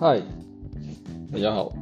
[0.00, 0.22] 嗨，
[1.32, 1.72] 大家好，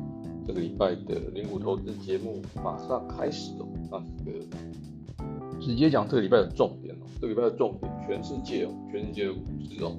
[0.47, 3.69] 这个礼拜的灵股投资节目马上开始哦。
[3.91, 9.99] 那这个直接讲这个礼拜的重点哦，这个礼拜的重点，全世界哦，全世界的股市哦，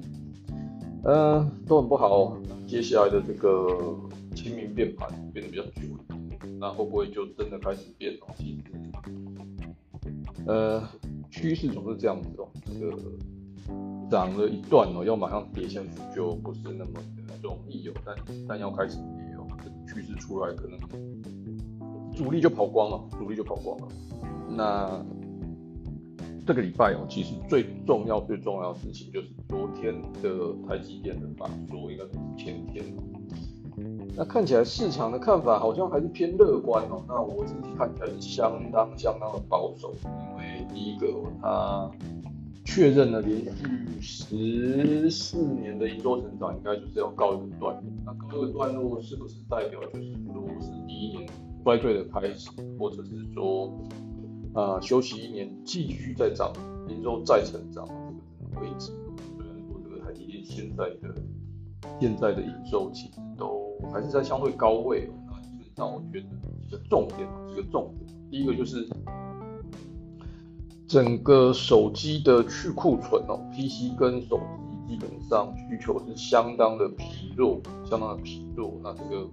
[1.04, 2.36] 嗯，都很不好哦。
[2.66, 3.96] 接下来的这个
[4.34, 5.82] 清明变盘变得比较久，
[6.58, 8.34] 那会不会就真的开始变哦？
[8.36, 8.64] 其实，
[10.44, 10.82] 呃，
[11.30, 12.98] 趋势总是这样子哦，这个。
[14.10, 16.92] 涨了一段哦，要马上跌下去就不是那么
[17.42, 17.92] 容易有。
[18.04, 18.14] 但
[18.48, 19.46] 但要开始跌哦，
[19.86, 20.78] 趋势出来可能
[22.14, 23.88] 主力就跑光了，主力就跑光了。
[24.48, 25.04] 那
[26.46, 32.84] 这个礼拜哦，其实最重要最重要的事情就是昨天的台积电的法说，应该是前天。
[34.16, 37.04] 那看起来市场的看法好像还是偏乐观哦。
[37.06, 41.06] 那我自己看起来是相当相当的保守，因为第一个
[41.40, 41.90] 它。
[42.70, 47.82] 确认了连续十四年的营收成长，应该就是要告一个段落。
[48.04, 51.26] 那告一个段落，是不是代表就是如果是第一年
[51.64, 53.72] 衰退的开始，或者是说
[54.52, 56.52] 啊休息一年继续再涨，
[56.90, 57.88] 营收再成长
[58.38, 58.92] 这个位置？
[59.38, 61.14] 虽然说这个台积电现在的
[61.98, 66.26] 现在的营收其实都还是在相对高位，那基本上我觉得
[66.68, 68.86] 几个重点，几个重点，第一个就是。
[70.88, 74.40] 整个手机的去库存哦，PC 跟手
[74.86, 78.72] 机基本上需求是相当的疲弱，相当的疲弱。
[78.82, 79.28] 那这个，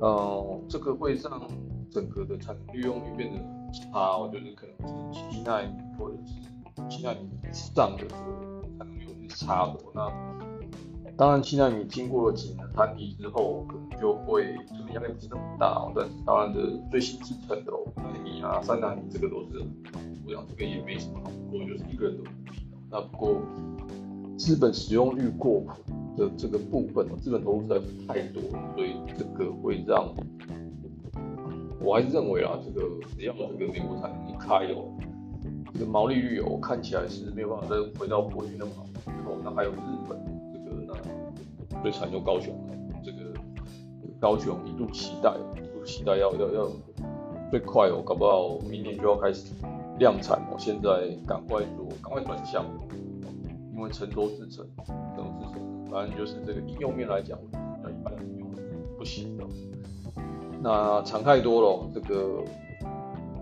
[0.00, 1.42] 呃，这个会让
[1.90, 3.40] 整个的产能利用率变得
[3.72, 9.80] 差，我觉得可能是七纳米或者是七纳米以上的这个产能利用率差的。
[9.92, 10.08] 那
[11.18, 15.92] 当然现在你经过了几年摊底之后，可能就会这个压力不是那么大哦。
[15.94, 19.62] 但是当然的最新制程的五纳米啊、三纳米这个都是。
[20.28, 22.66] 这样这个也没什么好说，就是一个人的问题。
[22.90, 23.40] 那不过
[24.36, 25.72] 资本使用率过普
[26.18, 28.42] 的这个部分，资本投入实在是太多，
[28.76, 30.06] 所以这个会让，
[31.80, 34.92] 我还是认为啊，这个只要这个美国产能一开哦，
[35.72, 38.84] 这个毛利率哦看起来是没有办法再回到过去那么好。
[39.24, 39.76] 后那还有日
[40.06, 40.18] 本
[40.88, 43.18] 那最惨就高雄了，这个
[44.18, 46.70] 高雄一度期待，一度期待要要要
[47.50, 49.52] 最快哦，搞不好明年就要开始。
[49.98, 52.64] 量产哦，现在赶快做，赶快转向，
[53.74, 57.36] 因为成都制成，成熟制成，反正就是这个应用面来讲，
[57.82, 58.48] 要一般应用
[58.96, 59.44] 不行的。
[60.62, 62.44] 那厂太多了，这个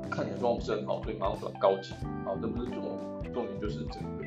[0.08, 1.92] 看起来状况不是很好，所以马上转高级。
[2.24, 2.82] 好，这不是重
[3.34, 4.24] 重点，就是整个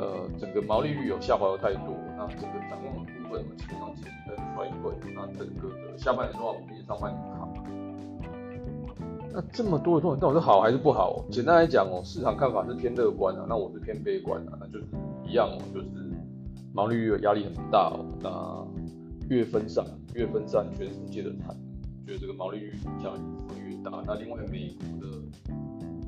[0.00, 7.52] 呃整个毛利率有下滑的太多，那这个展望的部分我基本上其实在衰退，那整个的下半年的话，我们也上半年好。
[9.32, 11.24] 那这么多的重点到底是好还是不好？
[11.30, 14.86] 简单来讲哦，市场看法是偏乐观的，那我是偏悲观的，那就是
[15.24, 15.86] 一样哦，就是
[16.72, 18.04] 毛利率压力很大哦。
[18.20, 18.66] 那
[19.28, 19.84] 越分散
[20.14, 21.54] 越分散全世界的产，
[22.04, 23.12] 觉得这个毛利率影响
[23.48, 24.02] 会越大。
[24.04, 25.16] 那另外美国的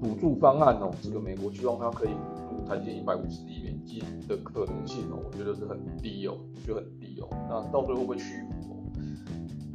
[0.02, 6.36] 补助方案哦，这个美国希望它可以补助台积一百五十亿美金的可能性哦，我觉得是很低哦，
[6.66, 7.28] 就很低哦。
[7.48, 8.72] 那到最后会屈服？
[8.72, 8.76] 哦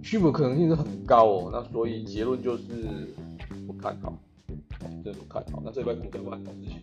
[0.03, 1.49] 屈服可能性是很高哦。
[1.51, 3.07] 那所以结论就是。
[3.65, 4.13] 不看好，
[4.79, 5.61] 真的不看好。
[5.63, 6.79] 那这块股价发生什么事情？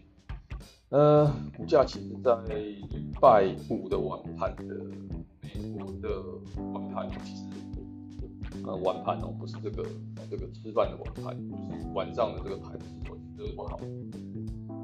[0.91, 1.26] 呃，
[1.56, 4.65] 股价其实在礼拜五的晚盘的
[5.43, 6.22] 美国的
[6.72, 7.43] 晚盘，其实
[8.66, 9.82] 呃晚盘哦，不是这个
[10.31, 12.87] 这个吃饭的晚盘，就是晚上的这个盘子，
[13.37, 13.78] 我觉得不好。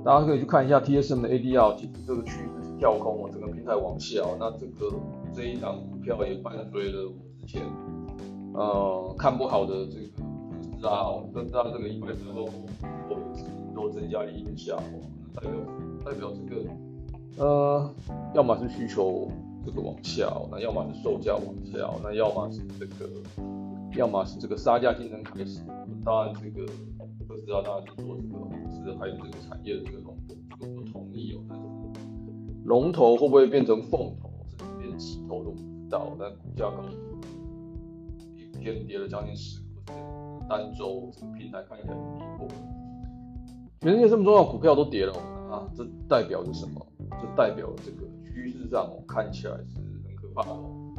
[0.04, 4.22] 大家可以去看一下 TSM 的 ADR，其实这个趋势是跳空哦，整个平台往下。
[4.38, 4.92] 那这个
[5.34, 7.62] 这一档股票也伴随了我之前
[8.54, 10.10] 呃看不好的这个。
[10.82, 12.46] 啊，跟它这个一百之后，
[13.06, 13.44] 或者是
[13.76, 14.82] 都增加了一点下滑，
[15.34, 15.52] 代表
[16.06, 16.64] 代表这个
[17.36, 17.94] 呃，
[18.34, 19.30] 要么是需求
[19.62, 23.10] 这个往下，那要么是售价往下，那要么是这个，
[23.94, 25.60] 要么是这个杀价竞争开始。
[26.02, 26.66] 当然，这个
[27.50, 31.42] 特斯拉当然是做这个，是还有这个产业的这个龙头，这个不同意哦。
[32.64, 36.12] 龙头会不会变成凤头，甚至连起头都不知道？
[36.16, 36.92] 但股价可能
[38.36, 39.60] 一天跌了将近十。
[40.48, 42.46] 单周这个平台看起来很跌破，
[43.80, 45.12] 全世界这么重要股票都跌了
[45.50, 46.86] 啊，这代表着什么？
[47.20, 49.76] 这代表这个趋势上哦，看起来是
[50.06, 50.54] 很可怕的，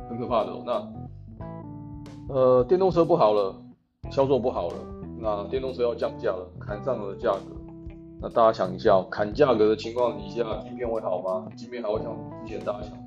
[0.09, 0.51] 很可怕的。
[0.65, 3.55] 那呃，电动车不好了，
[4.09, 4.75] 销售不好了，
[5.21, 7.55] 那电动车要降价了，砍上了价格。
[8.19, 11.47] 那大家想一下，砍价格的情况底下，晶片会好吗？
[11.55, 12.97] 晶片还会像之前大家想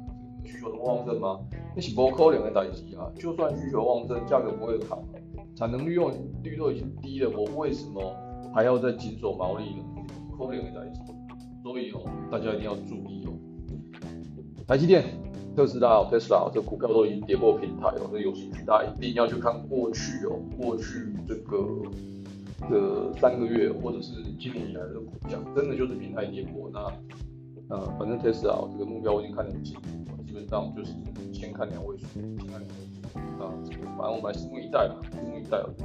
[0.45, 1.41] 需求那么旺盛吗？
[1.75, 3.11] 那是不可能的代志啊！
[3.17, 4.99] 就算需求旺盛，价格不会砍。
[5.57, 6.11] 产能利用
[6.43, 8.01] 率都已经低了，我为什么
[8.53, 9.85] 还要再紧锁毛利呢？
[10.37, 11.01] 扣两个在一起，
[11.63, 12.01] 所以哦，
[12.31, 13.33] 大家一定要注意哦。
[14.67, 15.05] 台积电
[15.57, 21.67] 特斯拉、特斯拉这股票都已经跌破平台了，所以有兴趣大家一定要去看过去哦，过去这个
[22.69, 26.71] 这三个月或者是今年以来的股价，真的就是平台跌破。
[26.73, 26.81] 那
[27.71, 29.81] 呃，反正特斯拉这个目标我已经看得很清楚，
[30.27, 30.93] 基本上就是
[31.33, 32.67] 先看两位数，先看两位
[33.07, 33.55] 数啊，
[33.97, 35.85] 反正我们拭目以待吧，拭目以待哦，就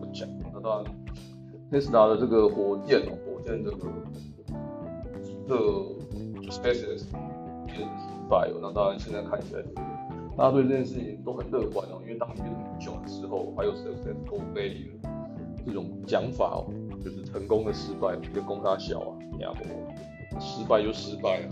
[0.00, 0.28] 不讲。
[0.52, 0.92] 那当然，
[1.70, 3.78] 特斯拉的这个火箭哦，火箭这个
[5.46, 5.54] 这
[6.50, 7.04] SpaceX
[8.28, 8.58] 败了。
[8.60, 9.62] 那当然现在看起来，
[10.36, 14.98] 大家对这件事情都很乐观哦，因为当你变成英雄的时候，还有 Success or failure
[15.64, 16.70] 这种讲法哦，
[17.02, 19.64] 就是成功的失败，一个公差小啊，亚伯。
[20.38, 21.48] 失败就失败了，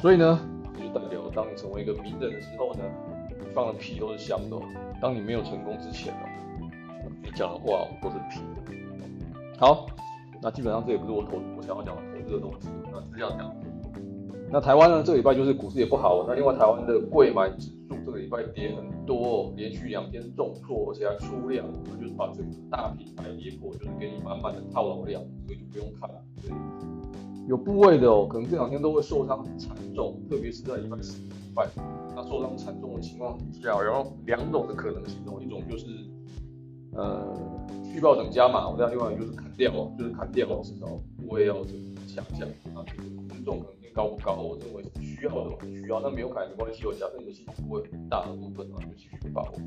[0.00, 0.40] 所以呢，
[0.72, 2.80] 就代表当你成为一个名人的时候呢，
[3.28, 4.56] 你放的屁都是香的。
[5.02, 6.24] 当你没有成功之前哦，
[7.22, 8.40] 你讲的话都是屁。
[9.58, 9.86] 好，
[10.40, 13.54] 那基本上这也不是我投我想要讲的投资的东西，那是要讲。
[14.50, 26.22] 那台湾呢，这个礼拜就是股市也不好，那另外台湾的贵买指数这个礼拜跌很多，连续两天重挫，而且还出量，那就是把这个大品牌跌破，就是给你满满的套牢量，这个就不用看了。
[26.42, 26.50] 对
[27.48, 31.66] 有部位的哦，可能这两天都会受伤很惨重，特别是在礼拜四、礼拜
[32.14, 35.86] 那受伤惨重的情况下，然后两种的可能性哦，一种就是
[36.94, 37.34] 呃
[37.84, 41.54] 续报等加码，这样另外一个就是砍掉哦，就是砍掉哦至少部位要
[42.14, 42.44] 这个下
[42.74, 42.84] 啊，
[43.30, 44.34] 这种可能性高不高？
[44.34, 46.00] 我认为是需要的，需要。
[46.00, 49.58] 那没有改没关系，我假设你的薪资不会很大的部分啊，就继续把握。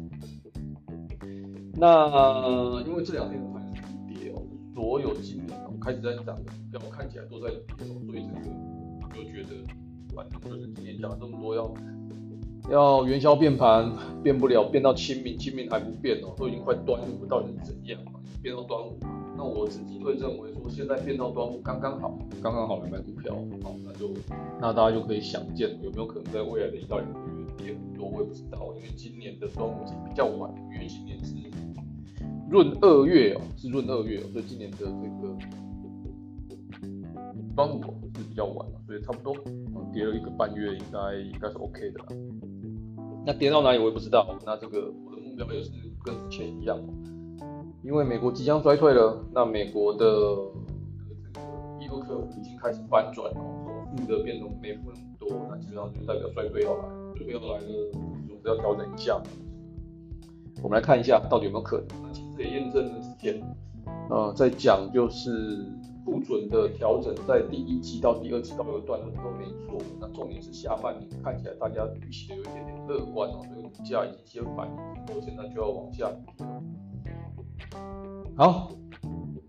[1.73, 4.41] 那因为这两天的盘是跌哦，
[4.73, 5.55] 所有今年。
[5.77, 8.41] 开始在涨的，票看起来都在跌哦，所以这个
[9.13, 9.49] 就觉得，
[10.15, 11.71] 反正就是今年讲了这么多，要
[12.69, 13.91] 要元宵变盘，
[14.23, 17.99] 变不了，变到清明，清明还不变哦，都已经快端午，到底是怎样
[18.41, 18.97] 变到端午，
[19.37, 24.09] 那我自己会认为说，现在变到端午刚刚好，刚刚好买股票，好，那就
[24.59, 31.35] 那大家就可以想见，有没有可能在未来的一到两个月跌很多，我也不知道，因为今年的端午节比较晚，因为今年是
[32.49, 35.35] 闰二月哦，是闰二月，所以今年的这个。
[37.55, 37.81] 端午
[38.13, 39.33] 是比较晚了，所以差不多
[39.93, 42.01] 跌了一个半月，应该应该是 OK 的。
[43.25, 44.37] 那跌到哪里我也不知道。
[44.45, 45.71] 那这个我的目标也是
[46.03, 46.79] 跟之前一样，
[47.81, 49.97] 因为美国即将衰退了，那美国的
[51.33, 51.47] 这个
[51.81, 56.83] 伊洛克已经开始翻转了，从负的变成没负那么多，那基本上就代表衰退要来，
[57.15, 57.91] 衰退要来了，
[58.27, 59.19] 总是要调整一下。
[60.61, 61.87] 我们来看一下到底有没有可能。
[62.03, 63.41] 那其实也验证了之前，
[64.09, 65.65] 呃，在讲就是。
[66.05, 76.07] 库存的调整在第一季到第二季都有段落都没错，那重点是下半年看起来大家预期的有一点点乐观哦，所以股价已经先反应，我现在就要往下。
[78.37, 78.69] 好，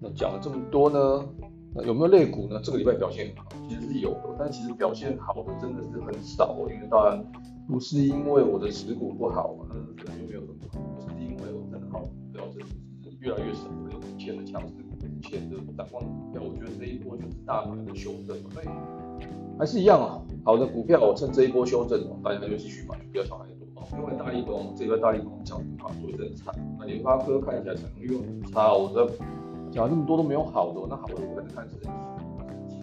[0.00, 1.28] 那讲了这么多呢，
[1.74, 2.58] 那有没有类股呢？
[2.64, 7.22] 这个礼拜表现好，其实是有的，但其实表现好的真的是很少哦，因为当然
[7.68, 14.85] 不是因为我的持股不好嘛，那可能就没有那么好，不是因为我真的好，表真的是越来越少，有以前的强势。
[15.28, 18.66] 前的展望股票，我觉得这一波就是大盘的修正，所以
[19.58, 20.22] 还是一样啊。
[20.44, 23.86] 好的股票，我趁这一波修正哦，大家就继续买，不要想太多哦。
[23.92, 29.06] 因为大力光这个大力光讲的话做的很惨，那联发科看起来产能又很差，我这
[29.70, 31.88] 讲这么多都没有好的，那好的我还是看升级。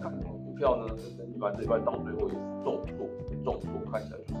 [0.02, 0.86] 看什么股票呢？
[1.16, 3.08] 升级板这一块到最后也是重挫，
[3.44, 4.34] 重挫，看起来就是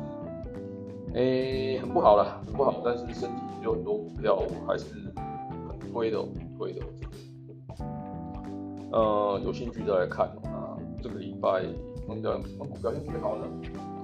[1.14, 2.82] 诶很不好了，很不好。
[2.84, 4.84] 但是身体有很多股票还是
[5.68, 6.80] 很推的，很推的。
[8.94, 10.78] 呃，有兴趣再来看啊。
[11.02, 11.64] 这个礼拜
[12.08, 13.44] 能讲什么股票表现最好呢？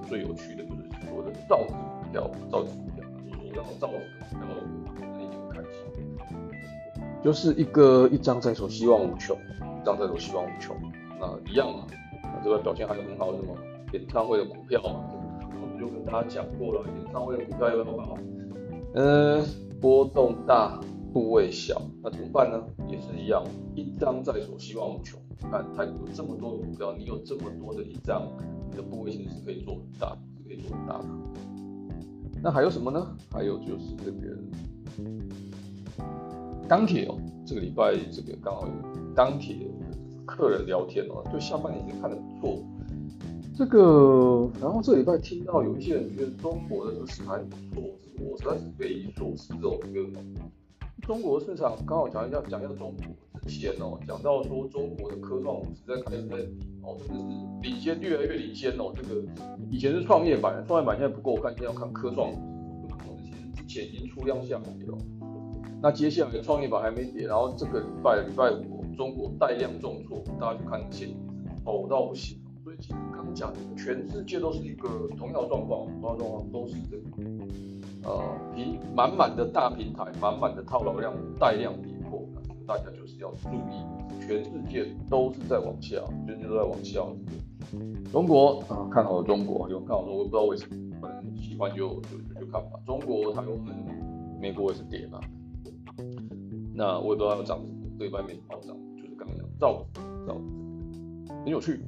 [0.09, 3.07] 最有趣的就是所谓的造纸股票，造纸股票，
[3.55, 4.39] 然后造纸股票
[4.99, 5.69] 那一定看起，
[7.23, 9.33] 就是一个一张在手，希望无穷，
[9.81, 10.75] 一张在手，希望无穷。
[11.17, 11.87] 那一样嘛。
[12.21, 13.55] 那这个表现还有很好的什么
[13.93, 15.09] 演唱会的股票嘛？
[15.61, 18.17] 我们就跟大家讲过了，演唱会的股票要不好
[18.95, 19.41] 嗯，
[19.79, 20.77] 波动大。
[21.13, 22.63] 部位小，那怎么办呢？
[22.87, 23.43] 也是一样，
[23.75, 25.19] 一张在手，希望无穷。
[25.51, 28.27] 看，它有这么多的股票，你有这么多的一张，
[28.69, 31.05] 你的部位其实是可以做很大，是可以做很大的。
[32.43, 33.15] 那还有什么呢？
[33.31, 34.37] 还有就是这个
[36.67, 38.73] 钢铁哦，这个礼拜这个刚好有
[39.13, 39.57] 钢铁
[40.25, 42.63] 客人聊天哦，对下半年已经看得不错。
[43.57, 47.37] 这个，然后这礼拜听到有一些人觉得中国的这个市场
[47.71, 47.83] 不错，
[48.19, 50.07] 我实在是匪夷所思哦，这个。
[51.11, 53.05] 中国市场刚好讲一下，讲一下中国
[53.45, 56.37] 之前哦，讲到说中国的科创五十在开始在
[56.83, 57.27] 哦，真的是
[57.61, 58.93] 领先越来越领先哦。
[58.95, 59.21] 这个
[59.69, 64.97] 以前是创业板，创业板现在不够看，现在要看科创科创其实之前已经出量下跌了。
[65.81, 71.09] 那接下来创业板还没跌，然后这个礼拜礼拜五中国带量重挫，大家去看线，
[71.65, 74.87] 哦到不行，所以其实刚刚讲，全世界都是一个
[75.17, 77.03] 同样状况，同样状况都是这个，
[78.03, 78.21] 呃，
[78.55, 82.23] 平满满的大平台，满满的套牢量带量跌破，
[82.67, 87.01] 大家就是要注意，全世界都是在往下，全世界都在往下。
[88.11, 92.79] 中国啊，看好了中国，有人看好说，我不知道为什么，反正喜欢就就就看吧。
[92.85, 93.47] 中国、台湾、
[94.39, 95.19] 美国也是跌嘛，
[96.75, 99.83] 那我也不知道要涨什么，这一半没什么好涨，就是刚刚讲造
[100.27, 100.35] 造，
[101.43, 101.79] 很有趣。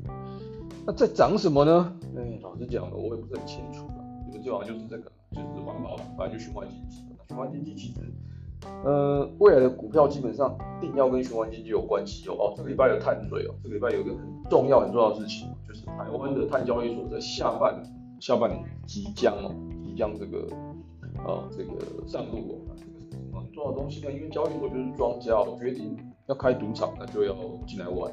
[0.86, 1.96] 那在涨什么呢？
[2.18, 4.04] 哎，老实讲了，我也不是很清楚了。
[4.28, 7.06] 你们最好就是这个，就是环保，反正就循环经济。
[7.30, 8.02] 循环经济其实，
[8.84, 12.34] 呃，未来的股票基本上定要跟循环经济有关系哦。
[12.34, 17.82] 哦，这个礼拜有碳税哦，这个礼拜有一个很重要很重要的事情，就是台湾的碳交易所在下半
[18.20, 20.48] 下半年即将哦，即将这个
[21.26, 22.76] 呃这个上路哦。
[22.76, 24.12] 这个是很重要的东西呢？
[24.12, 25.98] 因为交易所就是庄家哦，决定
[26.28, 27.34] 要开赌场，那就要
[27.66, 28.12] 进来玩。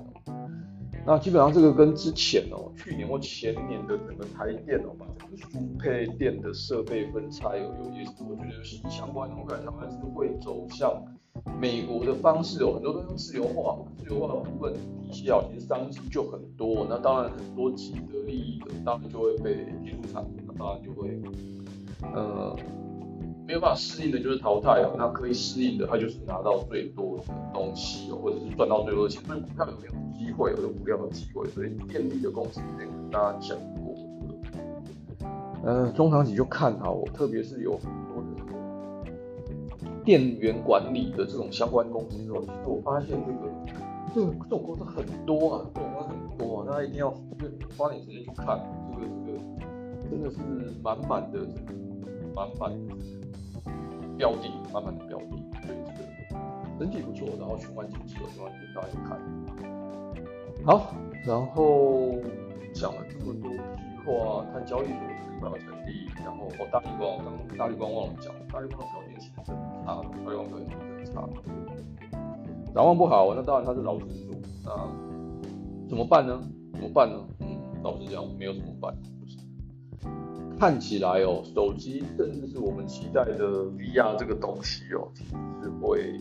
[1.10, 9.28] 那基本上这个跟之前哦，去年或前年的整个台电哦，把整个输配电的设备分拆有有意思，我觉得有息息相关。
[9.36, 11.02] 我感觉他们是会走向
[11.60, 14.72] 美国的方式哦，很多都用自由化，自由化的部分
[15.10, 16.86] 底下其实商机就很多。
[16.88, 21.20] 那当然很多既得利益的，当然就会被进入场，那当然就会
[22.14, 22.56] 呃。
[23.50, 24.94] 没有办法适应的，就是淘汰哦。
[24.96, 29.20] 那可以适应的，它就是拿到最多的东西哦，或者是赚到最多的钱。
[29.24, 30.52] 所以股票有没有机会？
[30.52, 31.48] 有股票的机会。
[31.48, 33.92] 所以电力的公司之前跟大家讲过，
[35.64, 39.12] 呃，中长期就看好，特别是有很多的
[40.04, 42.40] 电源管理的这种相关公司哦。
[42.42, 43.50] 其实我发现这个
[44.14, 47.10] 这个这种公司很多啊，这种公司很多啊，大家一定要
[47.76, 48.60] 花点时间去看。
[48.94, 49.40] 这个这个
[50.08, 50.38] 真的是
[50.84, 51.74] 满满的这个
[52.32, 52.94] 满满的。
[54.20, 55.30] 标的，慢慢的标的，
[55.62, 56.38] 对这个
[56.78, 59.18] 整体不错，然后循环经济有循环经济大家看。
[60.62, 60.92] 好，
[61.24, 62.20] 然后
[62.74, 63.56] 讲了这么多屁
[64.04, 69.54] 话，看交易所是怎么成立，然后哦大绿光，刚大绿光忘了讲，大绿光的表现其实很差，
[69.86, 71.26] 大绿光表现很差，
[72.74, 74.34] 展望不好，那当然它是老指数，
[74.66, 74.68] 那
[75.88, 76.38] 怎么办呢？
[76.74, 77.16] 怎么办呢？
[77.38, 78.94] 嗯，老实讲，没有怎么办。
[80.60, 85.30] 看起来哦，手机甚至是我们期待的 VR 这个东西哦，其实
[85.62, 86.20] 是会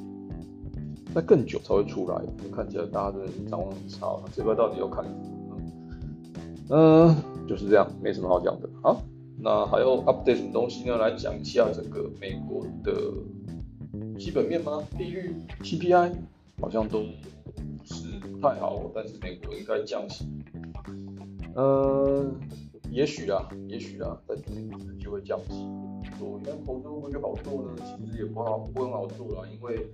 [1.14, 2.22] 在更久才会出来。
[2.56, 5.18] 看起来大家真的是展望很差，这边到底要看什么
[5.58, 5.62] 呢？
[6.70, 7.16] 嗯，
[7.50, 8.70] 就是这样，没什么好讲的。
[8.82, 9.02] 好，
[9.38, 10.96] 那还有 update 什么东西呢？
[10.96, 12.94] 来讲一下整个美国的
[14.18, 14.82] 基本面吗？
[14.98, 16.14] 利率、CPI
[16.62, 18.06] 好像都不是
[18.42, 20.26] 太好，但是美国应该降息。
[21.58, 22.40] 嗯。
[22.92, 25.68] 也许啊，也许啊，在今年就会降息。
[26.18, 27.76] 说那投资会不会就好做呢？
[27.78, 29.48] 其实也不好，不很好做啦。
[29.54, 29.88] 因为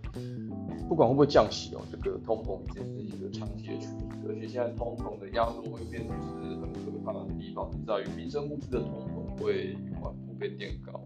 [0.87, 3.87] 不管会不会降息哦，这个通膨已经是一个长期的趋势，
[4.27, 11.01] 而且现在通膨的压缩会变成是很可怕的地方，是在于民生物资的通膨会缓步被垫高。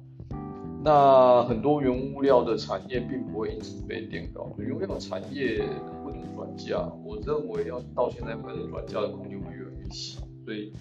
[0.82, 6.90] 那很多原物料的产业并不会因此被垫高，原物料产业能不能转嫁？
[7.04, 10.72] 我认为要到现在可能转嫁的空间会越来越小，所以。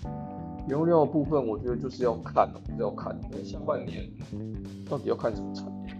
[0.69, 4.07] 原料部分，我觉得就是要看哦，是要看下半年
[4.89, 5.97] 到底要看什么产业。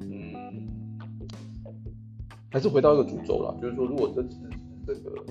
[0.00, 0.68] 嗯，
[2.50, 4.40] 还是回到一个主轴啦，就是说，如果这次
[4.84, 5.24] 这个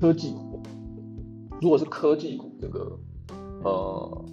[0.00, 0.62] 科技股，
[1.60, 2.96] 如果是科技股这个
[3.64, 4.24] 呃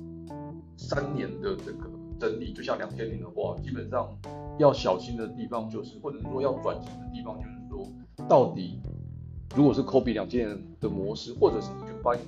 [0.77, 1.89] 三年的这个
[2.19, 4.07] 整理，就像两千年的话，基本上
[4.59, 7.87] 要小心的地方就是，或者说要转型的地方就是说，
[8.27, 8.79] 到底
[9.55, 12.19] 如果是 Kobe 两千年的模式，或者是一九八一。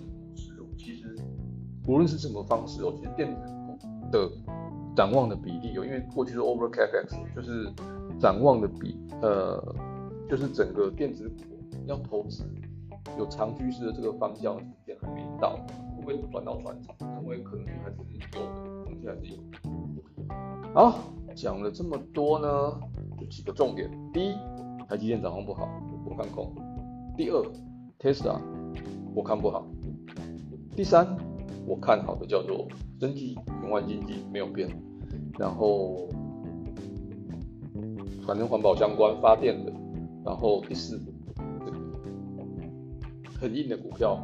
[1.91, 3.41] 无论是什么方式哦，其实电子
[4.13, 4.31] 的
[4.95, 7.69] 展望的比例有，因为过去是 over capex，就是
[8.17, 9.61] 展望的比，呃，
[10.29, 11.43] 就是整个电子股
[11.87, 12.45] 要投资
[13.17, 15.59] 有长趋势的这个方向时间还没到，
[15.97, 16.95] 会不会转到转场？
[17.23, 19.37] 因为可能还是有的，东西还是有。
[20.73, 20.97] 好，
[21.35, 22.79] 讲了这么多呢，
[23.19, 24.33] 就几个重点：第一，
[24.87, 25.67] 台积电展望不好，
[26.05, 26.53] 我看空；
[27.17, 27.45] 第二
[27.99, 28.39] ，Tesla
[29.13, 29.65] 我看不好；
[30.73, 31.20] 第三。
[31.65, 32.67] 我看好的叫做
[32.99, 34.69] 经济循环经济没有变，
[35.39, 36.07] 然后
[38.25, 39.71] 反正环保相关发电的，
[40.25, 40.99] 然后第四
[41.65, 41.77] 这个
[43.39, 44.19] 很硬的股票，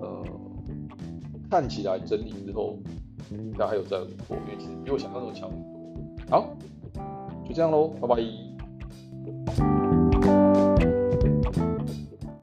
[0.00, 0.24] 呃，
[1.50, 2.78] 看起来整理之后
[3.30, 5.70] 应该还有在破，因为其实比我想象中强很多。
[6.30, 6.56] 好，
[7.46, 8.51] 就这样喽，拜拜。